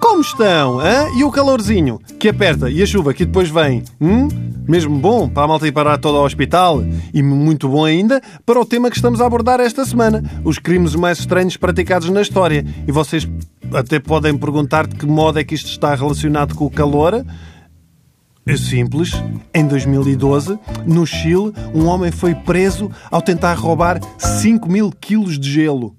[0.00, 0.78] Como estão?
[1.16, 3.82] E o calorzinho que aperta e a chuva que depois vem?
[4.00, 4.28] Hum?
[4.68, 8.60] Mesmo bom para a malta ir parar toda ao hospital e muito bom ainda para
[8.60, 12.64] o tema que estamos a abordar esta semana: os crimes mais estranhos praticados na história.
[12.86, 13.28] E vocês
[13.72, 17.26] até podem perguntar de que modo é que isto está relacionado com o calor.
[18.46, 19.10] É simples.
[19.52, 25.50] Em 2012, no Chile, um homem foi preso ao tentar roubar 5 mil quilos de
[25.50, 25.96] gelo.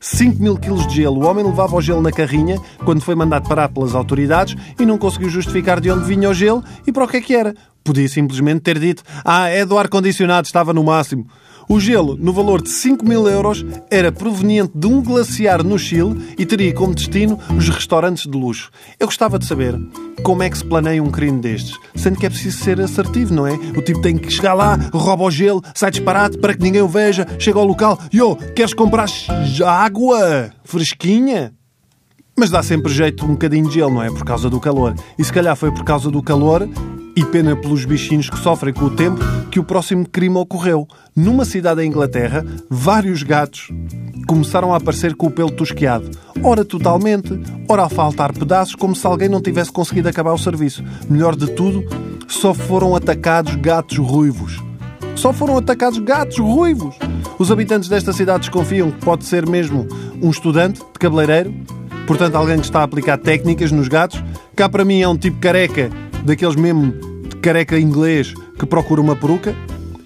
[0.00, 1.20] 5 mil quilos de gelo.
[1.20, 4.96] O homem levava o gelo na carrinha quando foi mandado parar pelas autoridades e não
[4.96, 7.54] conseguiu justificar de onde vinha o gelo e para o que é que era.
[7.84, 11.26] Podia simplesmente ter dito: Ah, é do ar-condicionado, estava no máximo.
[11.70, 16.34] O gelo, no valor de 5 mil euros, era proveniente de um glaciar no Chile
[16.36, 18.72] e teria como destino os restaurantes de luxo.
[18.98, 19.78] Eu gostava de saber
[20.24, 23.46] como é que se planeia um crime destes, sendo que é preciso ser assertivo, não
[23.46, 23.52] é?
[23.52, 26.88] O tipo tem que chegar lá, rouba o gelo, sai disparado para que ninguém o
[26.88, 29.06] veja, chega ao local, yo, queres comprar
[29.64, 31.52] água fresquinha?
[32.36, 34.08] Mas dá sempre jeito um bocadinho de gelo, não é?
[34.08, 34.92] Por causa do calor.
[35.16, 36.68] E se calhar foi por causa do calor
[37.16, 40.86] e pena pelos bichinhos que sofrem com o tempo que o próximo crime ocorreu.
[41.14, 43.68] Numa cidade da Inglaterra, vários gatos
[44.26, 46.10] começaram a aparecer com o pelo tosqueado.
[46.42, 47.38] Ora totalmente,
[47.68, 50.84] ora a faltar pedaços, como se alguém não tivesse conseguido acabar o serviço.
[51.08, 51.84] Melhor de tudo,
[52.28, 54.62] só foram atacados gatos ruivos.
[55.16, 56.96] Só foram atacados gatos ruivos.
[57.38, 59.86] Os habitantes desta cidade desconfiam que pode ser mesmo
[60.22, 61.52] um estudante de cabeleireiro,
[62.06, 64.22] portanto alguém que está a aplicar técnicas nos gatos.
[64.54, 65.90] Cá para mim é um tipo careca,
[66.24, 66.92] daqueles mesmo
[67.28, 69.54] de careca inglês que procura uma peruca.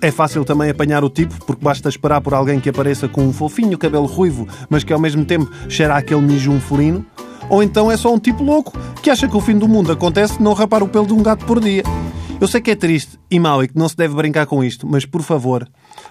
[0.00, 3.32] É fácil também apanhar o tipo, porque basta esperar por alguém que apareça com um
[3.32, 7.04] fofinho cabelo ruivo, mas que ao mesmo tempo cheira aquele mijo um felino.
[7.48, 10.42] Ou então é só um tipo louco que acha que o fim do mundo acontece
[10.42, 11.82] não rapar o pelo de um gato por dia.
[12.40, 14.86] Eu sei que é triste e mau e que não se deve brincar com isto,
[14.86, 15.66] mas por favor,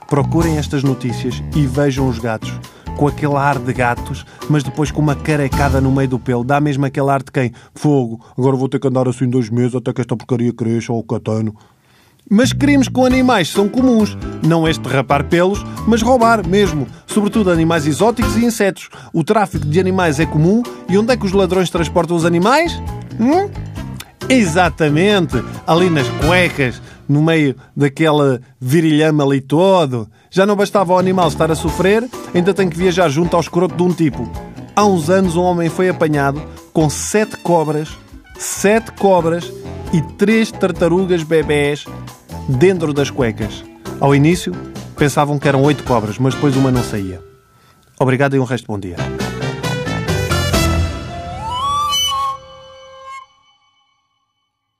[0.07, 2.51] procurem estas notícias e vejam os gatos.
[2.97, 6.43] Com aquele ar de gatos, mas depois com uma carecada no meio do pelo.
[6.43, 7.51] Dá mesmo aquele ar de quem?
[7.73, 10.99] Fogo, agora vou ter que andar assim dois meses até que esta porcaria cresça ou
[10.99, 11.55] o catano.
[12.29, 14.17] Mas crimes com animais são comuns.
[14.41, 16.87] Não este rapar pelos, mas roubar mesmo.
[17.05, 18.89] Sobretudo animais exóticos e insetos.
[19.13, 20.63] O tráfico de animais é comum.
[20.89, 22.81] E onde é que os ladrões transportam os animais?
[23.19, 23.49] Hum?
[24.29, 25.43] Exatamente!
[25.67, 30.07] Ali nas cuecas, no meio daquela virilhame ali todo.
[30.29, 33.75] Já não bastava o animal estar a sofrer, ainda tem que viajar junto ao escroto
[33.75, 34.29] de um tipo.
[34.75, 36.41] Há uns anos um homem foi apanhado
[36.71, 37.89] com sete cobras,
[38.37, 39.51] sete cobras
[39.93, 41.85] e três tartarugas bebés
[42.49, 43.63] dentro das cuecas.
[43.99, 44.53] Ao início,
[44.97, 47.21] pensavam que eram oito cobras, mas depois uma não saía.
[47.99, 49.12] Obrigado e um resto de bom dia.